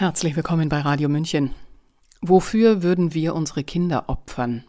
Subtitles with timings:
[0.00, 1.56] Herzlich willkommen bei Radio München.
[2.20, 4.62] Wofür würden wir unsere Kinder opfern?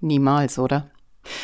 [0.00, 0.90] Niemals, oder?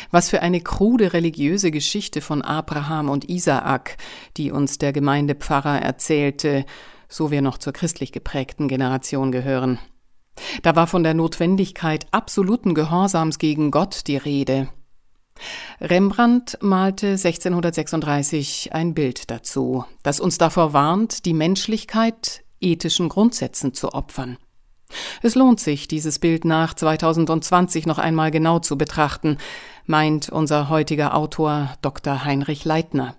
[0.09, 3.97] Was für eine krude religiöse Geschichte von Abraham und Isaak,
[4.35, 6.65] die uns der Gemeindepfarrer erzählte,
[7.07, 9.77] so wir noch zur christlich geprägten Generation gehören.
[10.63, 14.69] Da war von der Notwendigkeit absoluten Gehorsams gegen Gott die Rede.
[15.79, 23.93] Rembrandt malte 1636 ein Bild dazu, das uns davor warnt, die Menschlichkeit ethischen Grundsätzen zu
[23.93, 24.37] opfern.
[25.21, 29.37] Es lohnt sich, dieses Bild nach 2020 noch einmal genau zu betrachten,
[29.85, 32.25] meint unser heutiger Autor Dr.
[32.25, 33.15] Heinrich Leitner.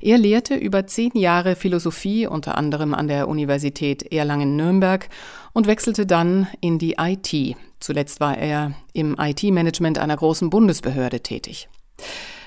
[0.00, 5.08] Er lehrte über zehn Jahre Philosophie, unter anderem an der Universität Erlangen-Nürnberg,
[5.54, 7.56] und wechselte dann in die IT.
[7.80, 11.68] Zuletzt war er im IT-Management einer großen Bundesbehörde tätig.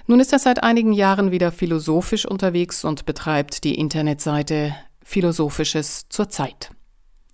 [0.08, 6.30] Nun ist er seit einigen Jahren wieder philosophisch unterwegs und betreibt die Internetseite Philosophisches zur
[6.30, 6.72] Zeit.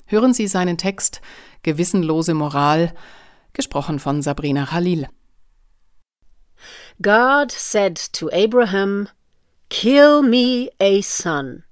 [0.06, 1.22] Hören Sie seinen Text
[1.64, 2.94] Gewissenlose Moral,
[3.54, 5.08] gesprochen von Sabrina Khalil.
[7.02, 9.08] God said to Abraham,
[9.70, 11.64] Kill me a son.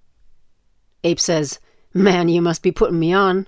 [1.04, 1.60] Abe says,
[1.94, 3.46] Man, you must be putting me on.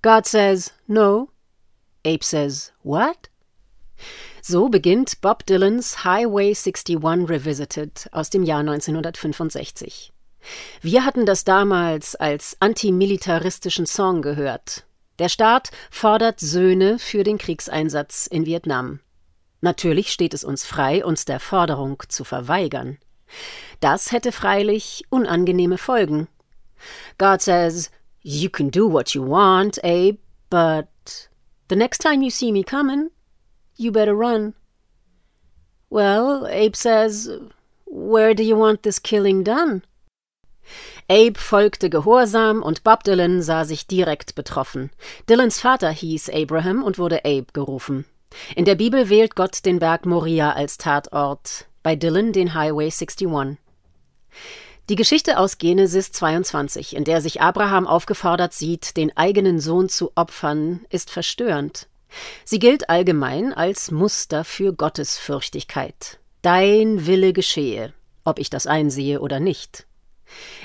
[0.00, 1.28] God says, No.
[2.06, 3.28] Abe says, What?
[4.40, 10.10] So beginnt Bob Dylans Highway 61 Revisited aus dem Jahr 1965.
[10.80, 14.84] Wir hatten das damals als antimilitaristischen Song gehört.
[15.18, 19.00] Der Staat fordert Söhne für den Kriegseinsatz in Vietnam.
[19.60, 22.98] Natürlich steht es uns frei, uns der Forderung zu verweigern.
[23.80, 26.28] Das hätte freilich unangenehme Folgen.
[27.18, 27.90] God says,
[28.22, 30.18] You can do what you want, Abe,
[30.50, 30.88] but
[31.68, 33.10] the next time you see me coming,
[33.76, 34.54] you better run.
[35.90, 37.30] Well, Abe says,
[37.86, 39.82] Where do you want this killing done?
[41.08, 44.90] Abe folgte gehorsam und Bob Dylan sah sich direkt betroffen.
[45.28, 48.04] Dylans Vater hieß Abraham und wurde Abe gerufen.
[48.56, 53.58] In der Bibel wählt Gott den Berg Moria als Tatort, bei Dylan den Highway 61.
[54.88, 60.12] Die Geschichte aus Genesis 22, in der sich Abraham aufgefordert sieht, den eigenen Sohn zu
[60.16, 61.88] opfern, ist verstörend.
[62.44, 66.18] Sie gilt allgemein als Muster für Gottesfürchtigkeit.
[66.42, 67.92] Dein Wille geschehe,
[68.24, 69.86] ob ich das einsehe oder nicht.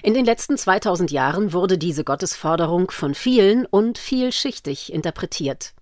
[0.04, 5.74] In den letzten 2000 Jahren wurde diese Gottesforderung von vielen und vielschichtig interpretiert.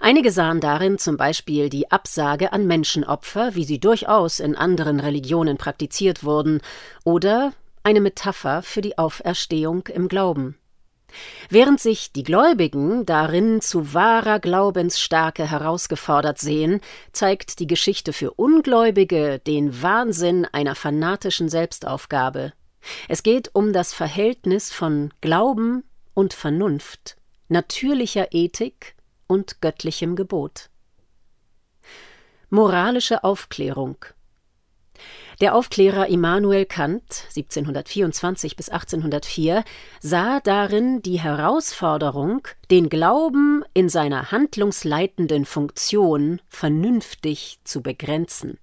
[0.00, 5.56] Einige sahen darin zum Beispiel die Absage an Menschenopfer, wie sie durchaus in anderen Religionen
[5.56, 6.60] praktiziert wurden,
[7.04, 10.56] oder eine Metapher für die Auferstehung im Glauben.
[11.48, 16.80] Während sich die Gläubigen darin zu wahrer Glaubensstärke herausgefordert sehen,
[17.12, 22.52] zeigt die Geschichte für Ungläubige den Wahnsinn einer fanatischen Selbstaufgabe.
[23.08, 27.16] Es geht um das Verhältnis von Glauben und Vernunft,
[27.48, 28.94] natürlicher Ethik
[29.26, 30.70] und göttlichem Gebot.
[32.50, 33.96] Moralische Aufklärung
[35.42, 39.64] der Aufklärer Immanuel Kant 1724 bis 1804
[40.00, 48.58] sah darin die Herausforderung, den Glauben in seiner handlungsleitenden Funktion vernünftig zu begrenzen.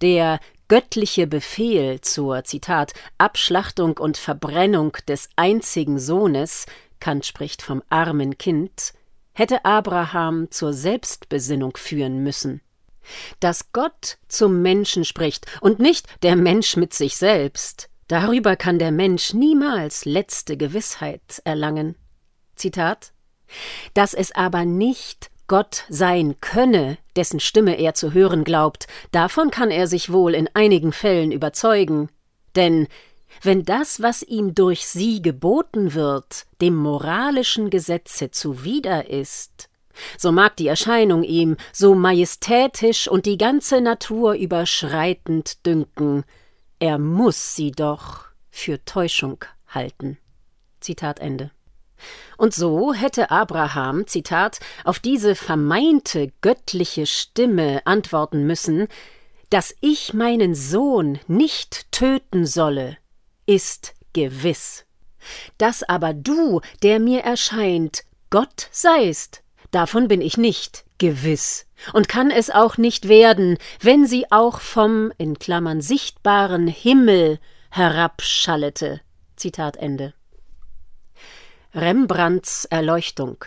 [0.00, 6.66] Der göttliche Befehl zur Zitat Abschlachtung und Verbrennung des einzigen Sohnes,
[7.00, 8.92] Kant spricht vom armen Kind,
[9.32, 12.60] hätte Abraham zur Selbstbesinnung führen müssen.
[13.40, 18.90] Dass Gott zum Menschen spricht und nicht der Mensch mit sich selbst, darüber kann der
[18.92, 21.96] Mensch niemals letzte Gewissheit erlangen.
[22.56, 23.12] Zitat
[23.94, 29.70] Dass es aber nicht Gott sein könne, dessen Stimme er zu hören glaubt, davon kann
[29.70, 32.10] er sich wohl in einigen Fällen überzeugen.
[32.54, 32.86] Denn
[33.42, 39.70] wenn das, was ihm durch sie geboten wird, dem moralischen Gesetze zuwider ist,
[40.16, 46.24] so mag die Erscheinung ihm so majestätisch und die ganze Natur überschreitend dünken,
[46.78, 50.18] er muss sie doch für Täuschung halten.
[50.80, 51.50] Zitat Ende.
[52.36, 58.88] Und so hätte Abraham, Zitat, auf diese vermeinte göttliche Stimme antworten müssen,
[59.50, 62.96] dass ich meinen Sohn nicht töten solle,
[63.46, 64.84] ist gewiss.
[65.56, 72.30] Dass aber du, der mir erscheint, Gott seist, davon bin ich nicht gewiss und kann
[72.30, 77.38] es auch nicht werden, wenn sie auch vom in Klammern sichtbaren Himmel
[77.70, 79.00] herabschallete.
[79.36, 80.14] Zitat Ende.
[81.74, 83.44] Rembrandts Erleuchtung.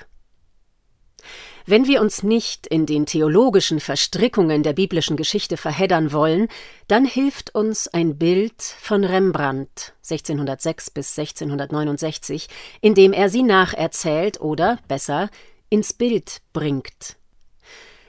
[1.66, 6.48] Wenn wir uns nicht in den theologischen Verstrickungen der biblischen Geschichte verheddern wollen,
[6.88, 12.48] dann hilft uns ein Bild von Rembrandt 1606 bis 1669,
[12.82, 15.30] in dem er sie nacherzählt oder besser
[15.70, 17.18] ins Bild bringt.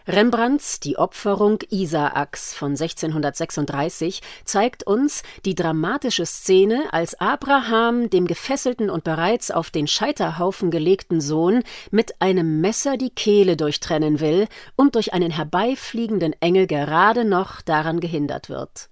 [0.09, 8.91] Rembrandts Die Opferung Isaaks von 1636 zeigt uns die dramatische Szene, als Abraham dem gefesselten
[8.91, 11.63] und bereits auf den Scheiterhaufen gelegten Sohn
[11.93, 18.01] mit einem Messer die Kehle durchtrennen will und durch einen herbeifliegenden Engel gerade noch daran
[18.01, 18.89] gehindert wird.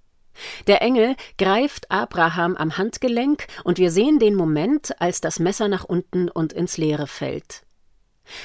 [0.67, 5.83] Der Engel greift Abraham am Handgelenk und wir sehen den Moment, als das Messer nach
[5.83, 7.63] unten und ins Leere fällt.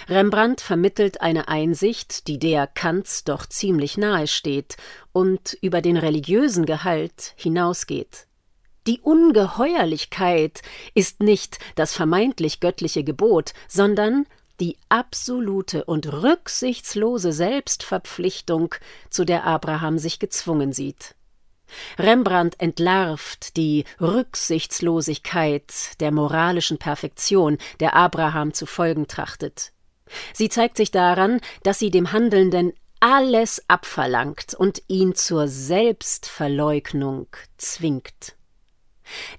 [0.08, 4.76] Rembrandt vermittelt eine Einsicht, die der Kants doch ziemlich nahe steht
[5.12, 8.26] und über den religiösen Gehalt hinausgeht.
[8.86, 10.62] Die Ungeheuerlichkeit
[10.94, 14.26] ist nicht das vermeintlich göttliche Gebot, sondern
[14.60, 18.74] die absolute und rücksichtslose Selbstverpflichtung,
[19.10, 21.14] zu der Abraham sich gezwungen sieht.
[21.98, 29.72] Rembrandt entlarvt die Rücksichtslosigkeit der moralischen Perfektion, der Abraham zu folgen trachtet.
[30.32, 38.36] Sie zeigt sich daran, dass sie dem Handelnden alles abverlangt und ihn zur Selbstverleugnung zwingt.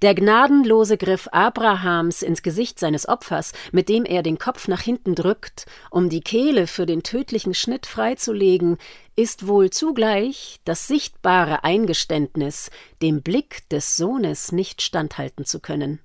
[0.01, 5.15] Der gnadenlose Griff Abrahams ins Gesicht seines Opfers, mit dem er den Kopf nach hinten
[5.15, 8.77] drückt, um die Kehle für den tödlichen Schnitt freizulegen,
[9.15, 12.69] ist wohl zugleich das sichtbare Eingeständnis,
[13.01, 15.99] dem Blick des Sohnes nicht standhalten zu können.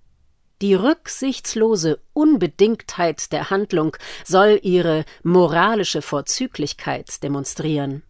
[0.63, 8.05] Die rücksichtslose Unbedingtheit der Handlung soll ihre moralische Vorzüglichkeit demonstrieren.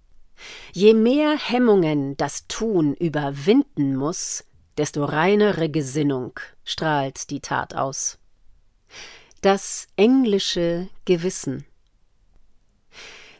[0.74, 4.44] Je mehr Hemmungen das Tun überwinden muss,
[4.76, 8.18] desto reinere Gesinnung strahlt die Tat aus.
[9.40, 11.64] Das englische Gewissen.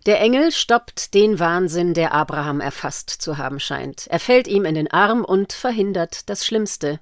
[0.07, 4.07] Der Engel stoppt den Wahnsinn, der Abraham erfasst zu haben scheint.
[4.07, 6.99] Er fällt ihm in den Arm und verhindert das Schlimmste.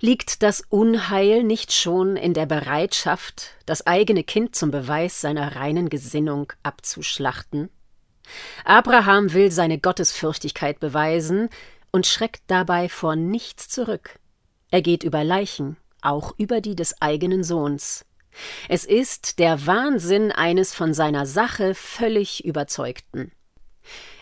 [0.00, 5.88] Liegt das Unheil nicht schon in der Bereitschaft, das eigene Kind zum Beweis seiner reinen
[5.88, 7.70] Gesinnung abzuschlachten?
[8.64, 11.48] Abraham will seine Gottesfürchtigkeit beweisen,
[11.92, 14.18] und schreckt dabei vor nichts zurück.
[14.70, 18.04] Er geht über Leichen, auch über die des eigenen Sohns.
[18.68, 23.32] Es ist der Wahnsinn eines von seiner Sache völlig Überzeugten.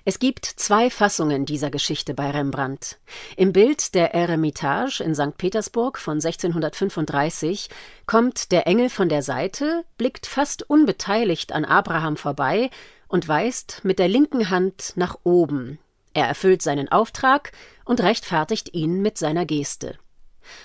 [0.08, 2.96] Es gibt zwei Fassungen dieser Geschichte bei Rembrandt.
[3.36, 5.36] Im Bild der Eremitage in St.
[5.36, 7.68] Petersburg von 1635
[8.06, 12.70] kommt der Engel von der Seite, blickt fast unbeteiligt an Abraham vorbei
[13.08, 15.78] und weist mit der linken Hand nach oben,
[16.14, 17.52] er erfüllt seinen Auftrag
[17.84, 19.98] und rechtfertigt ihn mit seiner Geste.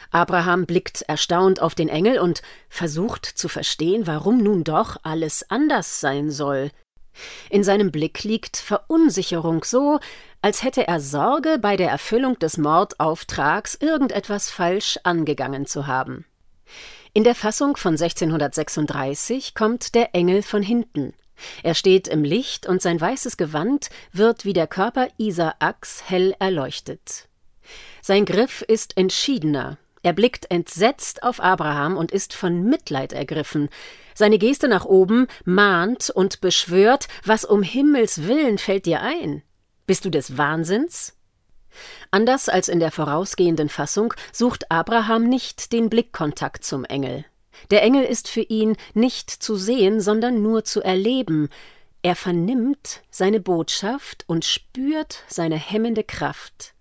[0.09, 5.99] Abraham blickt erstaunt auf den Engel und versucht zu verstehen, warum nun doch alles anders
[5.99, 6.71] sein soll.
[7.49, 9.99] In seinem Blick liegt Verunsicherung so,
[10.41, 16.25] als hätte er Sorge, bei der Erfüllung des Mordauftrags irgendetwas falsch angegangen zu haben.
[17.13, 21.13] In der Fassung von 1636 kommt der Engel von hinten.
[21.61, 27.27] Er steht im Licht und sein weißes Gewand wird wie der Körper Isaaks hell erleuchtet.
[28.01, 29.77] Sein Griff ist entschiedener.
[30.03, 33.69] Er blickt entsetzt auf Abraham und ist von Mitleid ergriffen.
[34.13, 39.41] Seine Geste nach oben mahnt und beschwört, was um Himmels willen fällt dir ein?
[39.87, 41.15] Bist du des Wahnsinns?
[42.11, 47.25] Anders als in der vorausgehenden Fassung sucht Abraham nicht den Blickkontakt zum Engel.
[47.71, 51.49] Der Engel ist für ihn nicht zu sehen, sondern nur zu erleben.
[52.01, 56.72] Er vernimmt seine Botschaft und spürt seine hemmende Kraft.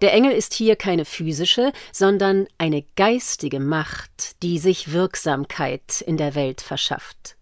[0.00, 6.34] Der Engel ist hier keine physische, sondern eine geistige Macht, die sich Wirksamkeit in der
[6.34, 7.36] Welt verschafft.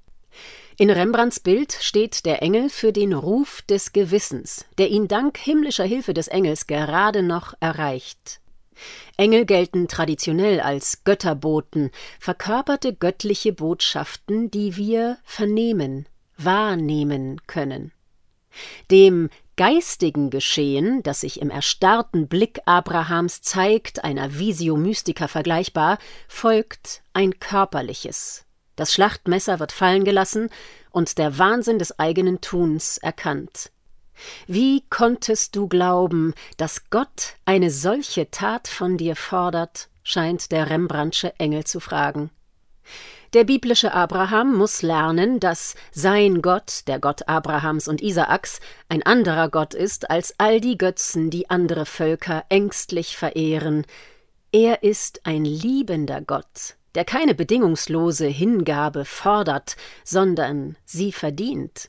[0.78, 5.84] In Rembrandts Bild steht der Engel für den Ruf des Gewissens, der ihn dank himmlischer
[5.84, 8.40] Hilfe des Engels gerade noch erreicht.
[9.16, 16.08] Engel gelten traditionell als Götterboten, verkörperte göttliche Botschaften, die wir vernehmen,
[16.38, 17.92] wahrnehmen können.
[18.90, 27.02] Dem geistigen Geschehen, das sich im erstarrten Blick Abrahams zeigt, einer Visio Mystica vergleichbar, folgt
[27.12, 28.44] ein körperliches.
[28.76, 30.48] Das Schlachtmesser wird fallen gelassen
[30.90, 33.70] und der Wahnsinn des eigenen Tuns erkannt.
[34.46, 39.88] Wie konntest du glauben, dass Gott eine solche Tat von dir fordert?
[40.04, 42.30] scheint der Rembrandtsche Engel zu fragen.
[43.32, 48.60] Der biblische Abraham muss lernen, dass sein Gott, der Gott Abrahams und Isaaks,
[48.90, 53.86] ein anderer Gott ist als all die Götzen, die andere Völker ängstlich verehren.
[54.52, 61.88] Er ist ein liebender Gott, der keine bedingungslose Hingabe fordert, sondern sie verdient.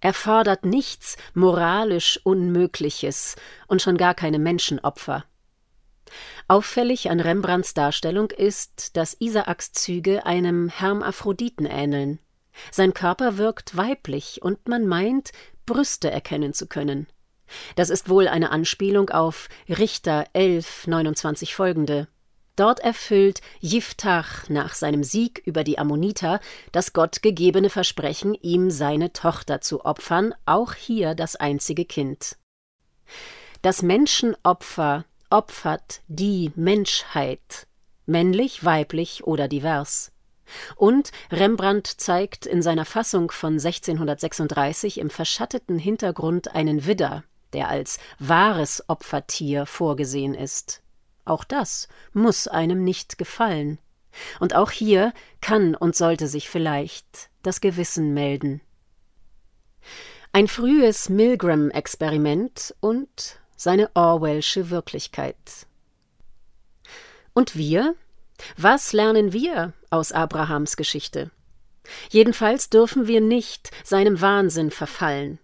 [0.00, 5.24] Er fordert nichts moralisch Unmögliches und schon gar keine Menschenopfer.
[6.48, 12.18] Auffällig an Rembrandts Darstellung ist, dass Isaaks Züge einem Hermaphroditen ähneln.
[12.70, 15.32] Sein Körper wirkt weiblich und man meint,
[15.66, 17.06] Brüste erkennen zu können.
[17.76, 22.08] Das ist wohl eine Anspielung auf Richter 11, 29 folgende.
[22.56, 26.40] Dort erfüllt Jiftach nach seinem Sieg über die Ammoniter
[26.72, 32.38] das gottgegebene Versprechen, ihm seine Tochter zu opfern, auch hier das einzige Kind.
[33.60, 37.66] Das Menschenopfer opfert die Menschheit,
[38.06, 40.12] männlich, weiblich oder divers.
[40.76, 47.98] Und Rembrandt zeigt in seiner Fassung von 1636 im verschatteten Hintergrund einen Widder, der als
[48.18, 50.82] wahres Opfertier vorgesehen ist.
[51.24, 53.78] Auch das muss einem nicht gefallen.
[54.40, 58.60] Und auch hier kann und sollte sich vielleicht das Gewissen melden.
[60.32, 65.66] Ein frühes Milgram-Experiment und seine Orwellsche Wirklichkeit.
[67.34, 67.94] Und wir?
[68.56, 71.30] Was lernen wir aus Abrahams Geschichte?
[72.10, 75.38] Jedenfalls dürfen wir nicht seinem Wahnsinn verfallen.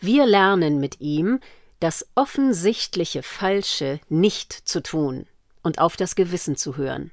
[0.00, 1.40] Wir lernen mit ihm,
[1.80, 5.26] das offensichtliche Falsche nicht zu tun
[5.62, 7.10] und auf das Gewissen zu hören.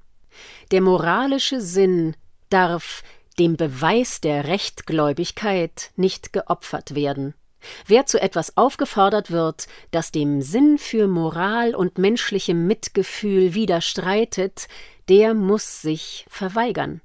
[0.72, 2.16] Der moralische Sinn
[2.50, 3.04] darf
[3.40, 7.34] dem Beweis der Rechtgläubigkeit nicht geopfert werden.
[7.86, 14.68] Wer zu etwas aufgefordert wird, das dem Sinn für Moral und menschlichem Mitgefühl widerstreitet,
[15.10, 17.02] der muss sich verweigern.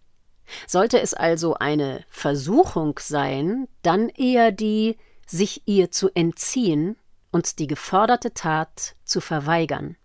[0.66, 4.96] Sollte es also eine Versuchung sein, dann eher die,
[5.26, 6.96] sich ihr zu entziehen
[7.32, 9.96] und die geforderte Tat zu verweigern.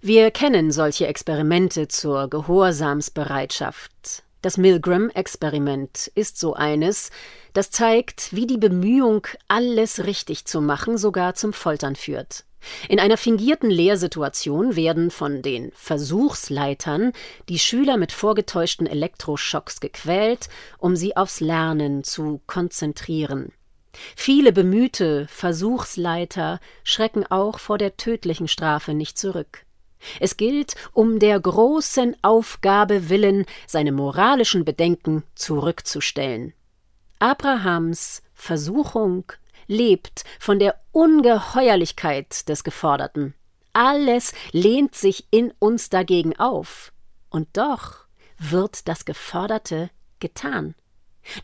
[0.00, 4.24] Wir kennen solche Experimente zur Gehorsamsbereitschaft.
[4.42, 7.10] Das Milgram-Experiment ist so eines,
[7.52, 12.44] das zeigt, wie die Bemühung, alles richtig zu machen, sogar zum Foltern führt.
[12.88, 17.12] In einer fingierten Lehrsituation werden von den Versuchsleitern
[17.48, 23.52] die Schüler mit vorgetäuschten Elektroschocks gequält, um sie aufs Lernen zu konzentrieren.
[24.16, 29.64] Viele bemühte Versuchsleiter schrecken auch vor der tödlichen Strafe nicht zurück.
[30.20, 36.54] Es gilt, um der großen Aufgabe willen, seine moralischen Bedenken zurückzustellen.
[37.18, 39.24] Abrahams Versuchung
[39.68, 43.34] lebt von der Ungeheuerlichkeit des Geforderten.
[43.72, 46.92] Alles lehnt sich in uns dagegen auf.
[47.30, 48.06] Und doch
[48.38, 50.74] wird das Geforderte getan.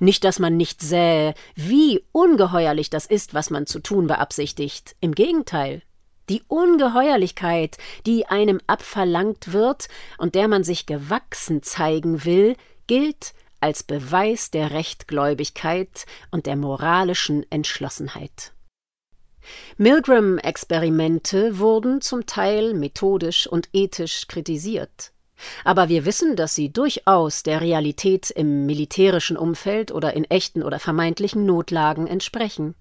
[0.00, 4.97] Nicht, dass man nicht sähe, wie ungeheuerlich das ist, was man zu tun beabsichtigt.
[5.00, 5.83] Im Gegenteil.
[6.28, 12.56] Die Ungeheuerlichkeit, die einem abverlangt wird und der man sich gewachsen zeigen will,
[12.87, 18.52] gilt als Beweis der Rechtgläubigkeit und der moralischen Entschlossenheit.
[19.78, 25.12] Milgram-Experimente wurden zum Teil methodisch und ethisch kritisiert.
[25.64, 30.78] Aber wir wissen, dass sie durchaus der Realität im militärischen Umfeld oder in echten oder
[30.78, 32.75] vermeintlichen Notlagen entsprechen.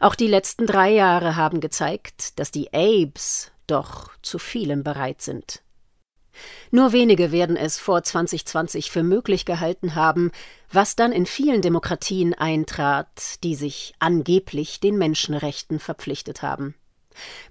[0.00, 5.62] Auch die letzten drei Jahre haben gezeigt, dass die Abes doch zu vielem bereit sind.
[6.70, 10.30] Nur wenige werden es vor 2020 für möglich gehalten haben,
[10.72, 16.74] was dann in vielen Demokratien eintrat, die sich angeblich den Menschenrechten verpflichtet haben.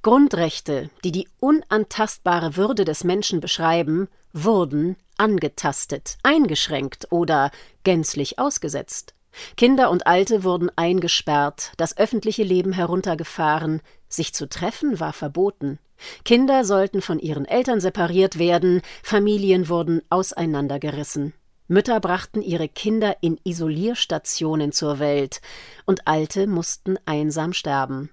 [0.01, 7.51] Grundrechte, die die unantastbare Würde des Menschen beschreiben, wurden angetastet, eingeschränkt oder
[7.83, 9.13] gänzlich ausgesetzt.
[9.57, 15.79] Kinder und Alte wurden eingesperrt, das öffentliche Leben heruntergefahren, sich zu treffen war verboten.
[16.23, 21.33] Kinder sollten von ihren Eltern separiert werden, Familien wurden auseinandergerissen.
[21.67, 25.41] Mütter brachten ihre Kinder in Isolierstationen zur Welt,
[25.85, 28.09] und Alte mussten einsam sterben.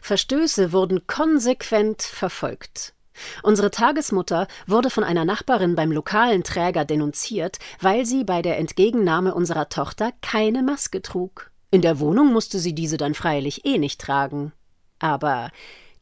[0.00, 2.94] Verstöße wurden konsequent verfolgt.
[3.42, 9.34] Unsere Tagesmutter wurde von einer Nachbarin beim lokalen Träger denunziert, weil sie bei der Entgegennahme
[9.34, 11.50] unserer Tochter keine Maske trug.
[11.70, 14.52] In der Wohnung musste sie diese dann freilich eh nicht tragen.
[14.98, 15.50] Aber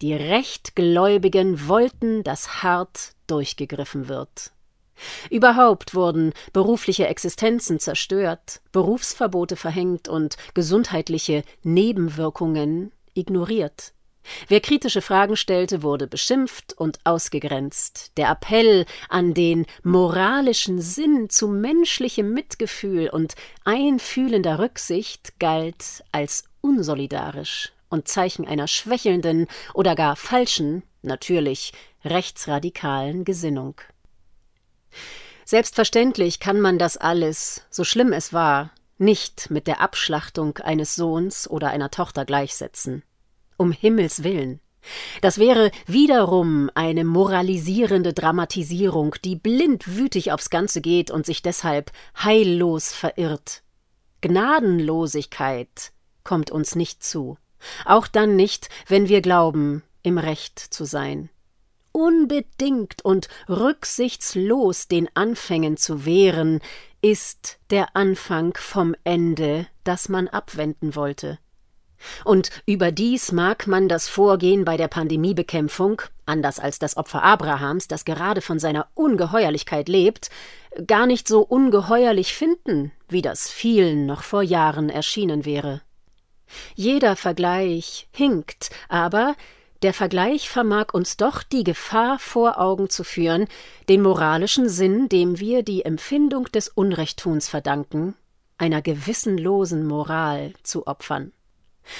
[0.00, 4.52] die Rechtgläubigen wollten, dass hart durchgegriffen wird.
[5.30, 13.92] Überhaupt wurden berufliche Existenzen zerstört, Berufsverbote verhängt und gesundheitliche Nebenwirkungen ignoriert.
[14.48, 18.12] Wer kritische Fragen stellte, wurde beschimpft und ausgegrenzt.
[18.16, 27.72] Der Appell an den moralischen Sinn zu menschlichem Mitgefühl und einfühlender Rücksicht galt als unsolidarisch
[27.88, 31.72] und Zeichen einer schwächelnden oder gar falschen, natürlich
[32.04, 33.80] rechtsradikalen Gesinnung.
[35.44, 41.48] Selbstverständlich kann man das alles, so schlimm es war, nicht mit der Abschlachtung eines Sohns
[41.48, 43.02] oder einer Tochter gleichsetzen.
[43.56, 44.60] Um Himmels willen.
[45.20, 51.90] Das wäre wiederum eine moralisierende Dramatisierung, die blind wütig aufs Ganze geht und sich deshalb
[52.22, 53.62] heillos verirrt.
[54.20, 55.92] Gnadenlosigkeit
[56.24, 57.38] kommt uns nicht zu,
[57.84, 61.30] auch dann nicht, wenn wir glauben, im Recht zu sein.
[61.92, 66.60] Unbedingt und rücksichtslos den Anfängen zu wehren,
[67.00, 71.38] ist der Anfang vom Ende, das man abwenden wollte.
[72.24, 78.04] Und überdies mag man das Vorgehen bei der Pandemiebekämpfung, anders als das Opfer Abrahams, das
[78.04, 80.30] gerade von seiner Ungeheuerlichkeit lebt,
[80.86, 85.82] gar nicht so ungeheuerlich finden, wie das vielen noch vor Jahren erschienen wäre.
[86.74, 89.34] Jeder Vergleich hinkt, aber
[89.82, 93.46] der Vergleich vermag uns doch die Gefahr vor Augen zu führen,
[93.88, 98.14] den moralischen Sinn, dem wir die Empfindung des Unrechttuns verdanken,
[98.58, 101.32] einer gewissenlosen Moral zu opfern.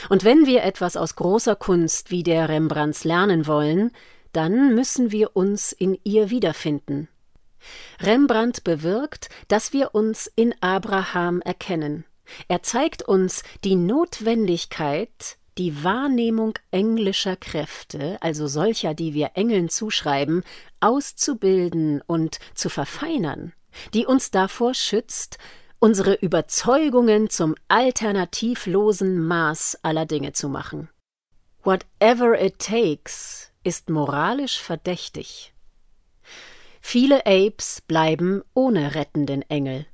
[0.09, 3.90] Und wenn wir etwas aus großer Kunst wie der Rembrandts lernen wollen,
[4.33, 7.09] dann müssen wir uns in ihr wiederfinden.
[8.00, 12.05] Rembrandt bewirkt, dass wir uns in Abraham erkennen.
[12.49, 20.43] Er zeigt uns die Notwendigkeit, die Wahrnehmung englischer Kräfte, also solcher, die wir Engeln zuschreiben,
[20.81, 23.52] auszubilden und zu verfeinern,
[23.95, 25.38] die uns davor schützt,
[25.78, 30.88] unsere Überzeugungen zum alternativlosen Maß aller Dinge zu machen.
[31.62, 35.52] Whatever it takes ist moralisch verdächtig.
[36.80, 39.87] Viele Apes bleiben ohne rettenden Engel.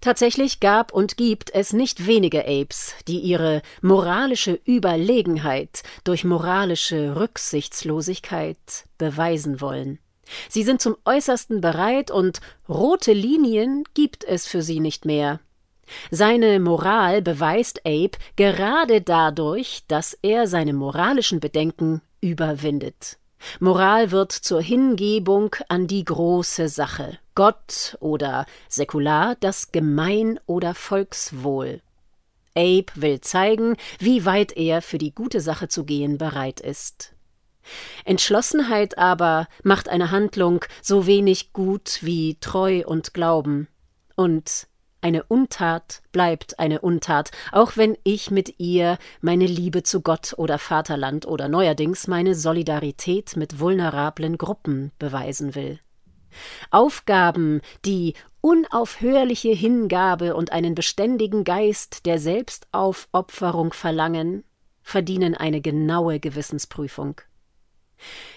[0.00, 8.56] Tatsächlich gab und gibt es nicht wenige Apes, die ihre moralische Überlegenheit durch moralische Rücksichtslosigkeit
[8.98, 10.00] beweisen wollen.
[10.48, 15.40] Sie sind zum äußersten bereit und rote Linien gibt es für sie nicht mehr.
[16.10, 23.18] Seine Moral beweist Abe gerade dadurch, dass er seine moralischen Bedenken überwindet.
[23.58, 31.80] Moral wird zur Hingebung an die große Sache, Gott oder säkular das Gemein oder Volkswohl.
[32.54, 37.11] Abe will zeigen, wie weit er für die gute Sache zu gehen bereit ist.
[38.04, 43.68] Entschlossenheit aber macht eine Handlung so wenig gut wie Treu und Glauben.
[44.16, 44.66] Und
[45.00, 50.58] eine Untat bleibt eine Untat, auch wenn ich mit ihr meine Liebe zu Gott oder
[50.58, 55.80] Vaterland oder neuerdings meine Solidarität mit vulnerablen Gruppen beweisen will.
[56.70, 64.44] Aufgaben, die unaufhörliche Hingabe und einen beständigen Geist der Selbstaufopferung verlangen,
[64.82, 67.20] verdienen eine genaue Gewissensprüfung.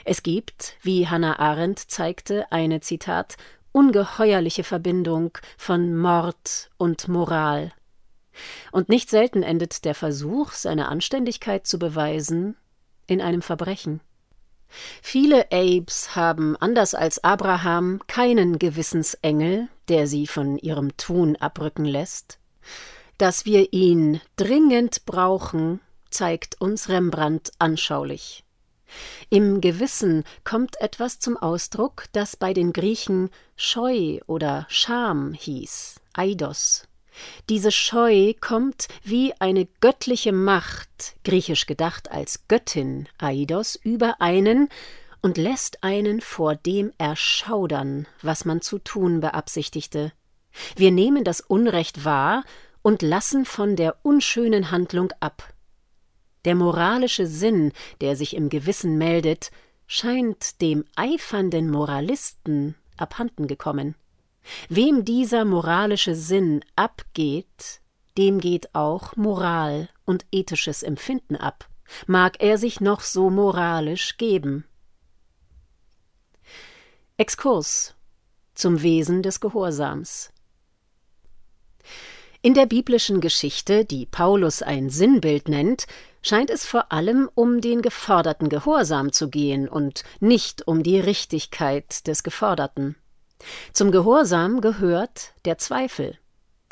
[0.04, 3.38] Es gibt, wie Hannah Arendt zeigte, eine Zitat
[3.72, 7.74] ungeheuerliche Verbindung von Mord und Moral.
[8.72, 12.56] Und nicht selten endet der Versuch, seine Anständigkeit zu beweisen,
[13.08, 14.00] in einem Verbrechen.
[15.02, 22.40] Viele Abes haben, anders als Abraham, keinen Gewissensengel, der sie von ihrem Tun abrücken lässt.
[23.18, 28.45] Dass wir ihn dringend brauchen, zeigt uns Rembrandt anschaulich.
[29.30, 36.88] Im Gewissen kommt etwas zum Ausdruck, das bei den Griechen Scheu oder Scham hieß, Eidos.
[37.50, 44.70] Diese Scheu kommt wie eine göttliche Macht, griechisch gedacht als Göttin, Aidos, über einen
[45.22, 50.12] und lässt einen vor dem erschaudern, was man zu tun beabsichtigte.
[50.76, 52.44] Wir nehmen das Unrecht wahr
[52.82, 55.55] und lassen von der unschönen Handlung ab.
[56.46, 59.52] Der moralische Sinn, der sich im Gewissen meldet,
[59.88, 63.96] scheint dem eifernden Moralisten abhanden gekommen.
[64.70, 67.82] Wem dieser moralische Sinn abgeht,
[68.18, 71.68] dem geht auch Moral und ethisches Empfinden ab,
[72.08, 74.66] mag er sich noch so moralisch geben.
[77.18, 77.96] Exkurs
[78.54, 80.32] zum Wesen des Gehorsams
[82.46, 85.88] in der biblischen Geschichte, die Paulus ein Sinnbild nennt,
[86.22, 92.06] scheint es vor allem um den geforderten Gehorsam zu gehen und nicht um die Richtigkeit
[92.06, 92.98] des Geforderten.
[93.74, 96.20] Zum Gehorsam gehört der Zweifel.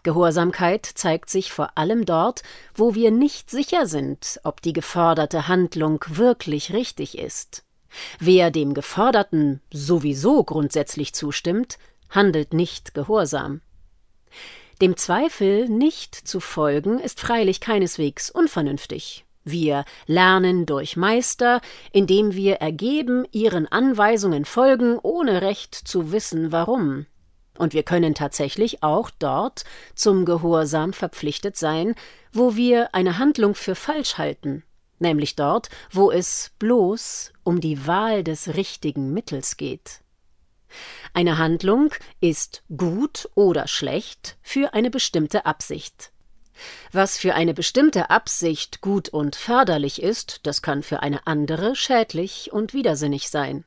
[0.03, 2.43] Gehorsamkeit zeigt sich vor allem dort,
[2.75, 7.63] wo wir nicht sicher sind, ob die geforderte Handlung wirklich richtig ist.
[8.19, 11.79] Wer dem Geforderten sowieso grundsätzlich zustimmt,
[12.12, 13.62] handelt nicht gehorsam.
[14.81, 19.25] Dem Zweifel nicht zu folgen, ist freilich keineswegs unvernünftig.
[19.45, 27.05] Wir lernen durch Meister, indem wir ergeben ihren Anweisungen folgen, ohne recht zu wissen warum.
[27.57, 29.63] Und wir können tatsächlich auch dort
[29.95, 31.93] zum Gehorsam verpflichtet sein,
[32.31, 34.63] wo wir eine Handlung für falsch halten,
[34.97, 40.03] nämlich dort, wo es bloß um die Wahl des richtigen Mittels geht.
[41.13, 46.12] Eine Handlung ist gut oder schlecht für eine bestimmte Absicht.
[46.91, 52.51] Was für eine bestimmte Absicht gut und förderlich ist, das kann für eine andere schädlich
[52.53, 53.63] und widersinnig sein.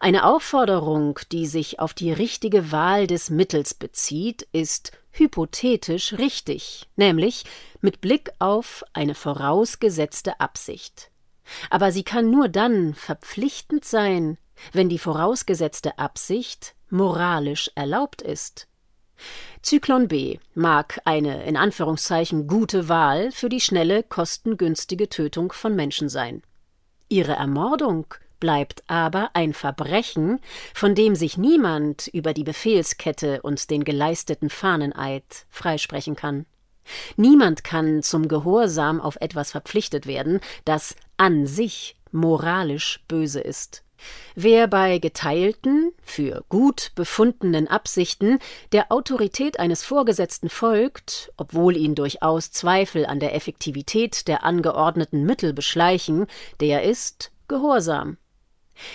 [0.00, 7.44] Eine Aufforderung, die sich auf die richtige Wahl des Mittels bezieht, ist hypothetisch richtig, nämlich
[7.80, 11.10] mit Blick auf eine vorausgesetzte Absicht.
[11.70, 14.38] Aber sie kann nur dann verpflichtend sein,
[14.72, 18.68] wenn die vorausgesetzte Absicht moralisch erlaubt ist.
[19.62, 26.08] Zyklon B mag eine in Anführungszeichen gute Wahl für die schnelle, kostengünstige Tötung von Menschen
[26.08, 26.42] sein.
[27.08, 28.06] Ihre Ermordung
[28.40, 30.40] bleibt aber ein Verbrechen,
[30.74, 36.44] von dem sich niemand über die Befehlskette und den geleisteten Fahneneid freisprechen kann.
[37.16, 43.84] Niemand kann zum Gehorsam auf etwas verpflichtet werden, das an sich moralisch böse ist.
[44.34, 48.38] Wer bei geteilten, für gut befundenen Absichten
[48.72, 55.52] der Autorität eines Vorgesetzten folgt, obwohl ihn durchaus Zweifel an der Effektivität der angeordneten Mittel
[55.52, 56.26] beschleichen,
[56.60, 58.18] der ist gehorsam.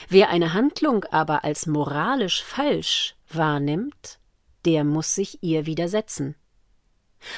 [0.09, 4.19] Wer eine Handlung aber als moralisch falsch wahrnimmt,
[4.65, 6.35] der muss sich ihr widersetzen.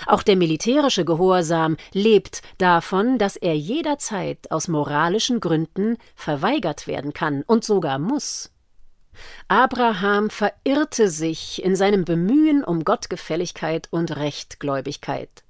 [0.05, 7.43] Auch der militärische Gehorsam lebt davon, dass er jederzeit aus moralischen Gründen verweigert werden kann
[7.43, 8.51] und sogar muss.
[9.47, 15.43] Abraham verirrte sich in seinem Bemühen um Gottgefälligkeit und Rechtgläubigkeit.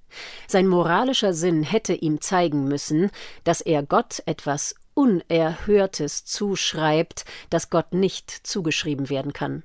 [0.48, 3.12] Sein moralischer Sinn hätte ihm zeigen müssen,
[3.44, 9.64] dass er Gott etwas Unerhörtes zuschreibt, das Gott nicht zugeschrieben werden kann.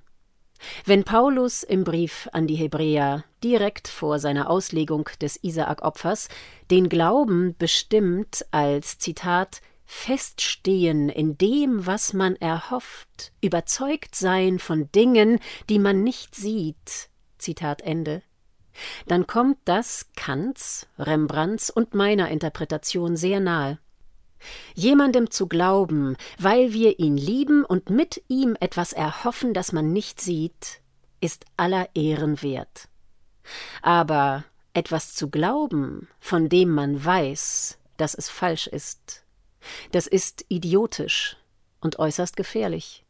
[0.84, 6.28] Wenn Paulus im Brief an die Hebräer direkt vor seiner Auslegung des Isaak-Opfers
[6.70, 15.38] den Glauben bestimmt als Zitat Feststehen in dem, was man erhofft, überzeugt sein von Dingen,
[15.68, 18.22] die man nicht sieht, Zitat Ende,
[19.06, 23.78] dann kommt das Kants, Rembrandts und meiner Interpretation sehr nahe.
[24.74, 30.20] Jemandem zu glauben, weil wir ihn lieben und mit ihm etwas erhoffen, das man nicht
[30.20, 30.80] sieht,
[31.20, 32.88] ist aller Ehren wert.
[33.82, 39.24] Aber etwas zu glauben, von dem man weiß, dass es falsch ist,
[39.92, 41.36] das ist idiotisch
[41.80, 43.04] und äußerst gefährlich.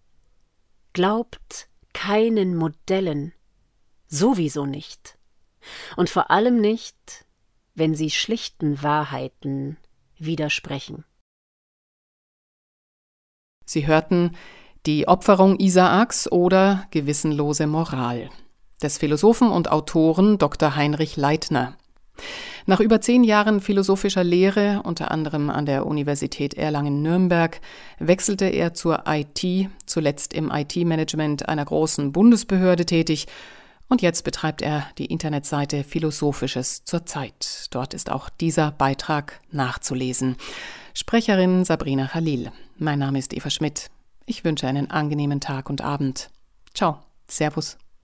[0.92, 3.32] Glaubt keinen Modellen,
[4.06, 5.18] sowieso nicht,
[5.96, 7.26] und vor allem nicht,
[7.74, 9.76] wenn sie schlichten Wahrheiten
[10.18, 11.04] widersprechen.
[13.68, 14.30] Sie hörten
[14.86, 18.30] Die Opferung Isaaks oder Gewissenlose Moral
[18.80, 20.76] des Philosophen und Autoren Dr.
[20.76, 21.76] Heinrich Leitner.
[22.66, 27.60] Nach über zehn Jahren philosophischer Lehre, unter anderem an der Universität Erlangen-Nürnberg,
[27.98, 33.26] wechselte er zur IT, zuletzt im IT-Management einer großen Bundesbehörde tätig,
[33.88, 37.66] und jetzt betreibt er die Internetseite Philosophisches zur Zeit.
[37.70, 40.36] Dort ist auch dieser Beitrag nachzulesen.
[40.94, 42.50] Sprecherin Sabrina Khalil.
[42.78, 43.90] Mein Name ist Eva Schmidt.
[44.26, 46.30] Ich wünsche einen angenehmen Tag und Abend.
[46.74, 47.00] Ciao.
[47.28, 47.76] Servus.